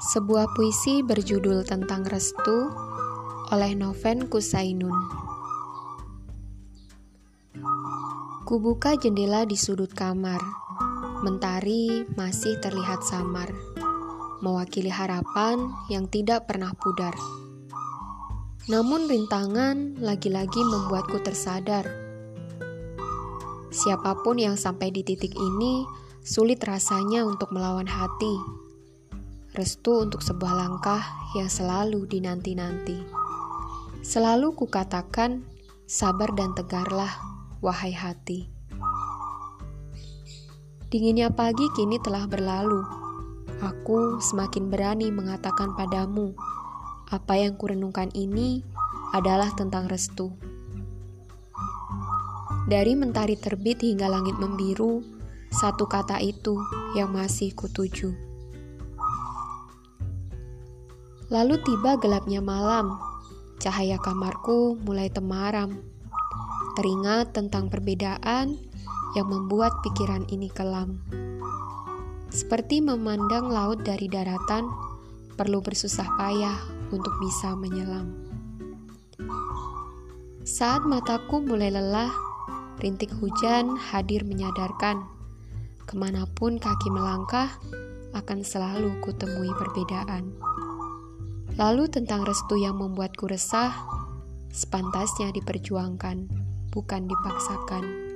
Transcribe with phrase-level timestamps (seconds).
[0.00, 2.72] Sebuah puisi berjudul tentang restu
[3.52, 4.96] oleh Noven Kusainun.
[8.48, 10.40] Kubuka jendela di sudut kamar.
[11.20, 13.52] Mentari masih terlihat samar,
[14.40, 17.12] mewakili harapan yang tidak pernah pudar.
[18.72, 21.84] Namun rintangan lagi-lagi membuatku tersadar.
[23.68, 25.84] Siapa pun yang sampai di titik ini
[26.24, 28.60] sulit rasanya untuk melawan hati
[29.60, 31.04] restu untuk sebuah langkah
[31.36, 32.96] yang selalu dinanti-nanti.
[34.00, 35.44] Selalu kukatakan,
[35.84, 37.12] sabar dan tegarlah,
[37.60, 38.48] wahai hati.
[40.88, 42.80] Dinginnya pagi kini telah berlalu.
[43.60, 46.32] Aku semakin berani mengatakan padamu,
[47.12, 48.64] apa yang kurenungkan ini
[49.12, 50.32] adalah tentang restu.
[52.64, 55.04] Dari mentari terbit hingga langit membiru,
[55.52, 56.56] satu kata itu
[56.96, 58.29] yang masih kutuju.
[61.30, 62.98] Lalu tiba gelapnya malam,
[63.62, 65.78] cahaya kamarku mulai temaram.
[66.74, 68.58] Teringat tentang perbedaan
[69.14, 70.98] yang membuat pikiran ini kelam.
[72.34, 74.66] Seperti memandang laut dari daratan,
[75.38, 76.58] perlu bersusah payah
[76.90, 78.10] untuk bisa menyelam.
[80.42, 82.10] Saat mataku mulai lelah,
[82.82, 85.06] rintik hujan hadir menyadarkan,
[85.86, 87.54] ke mana pun kaki melangkah,
[88.18, 90.34] akan selalu kutemui perbedaan.
[91.60, 93.68] Lalu tentang restu yang membuatku resah,
[94.48, 96.32] sepantasnya diperjuangkan,
[96.72, 98.09] bukan dipaksakan.